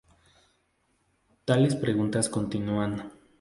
[1.45, 3.11] Tales preguntas continúan.